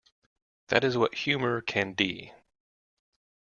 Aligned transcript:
That 0.69 0.83
is 0.83 0.97
what 0.97 1.13
humor 1.13 1.61
can 1.61 1.93
d. 1.93 2.33